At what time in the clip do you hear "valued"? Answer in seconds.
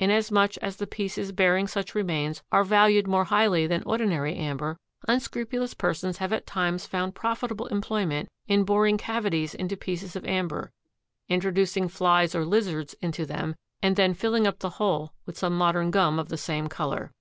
2.64-3.06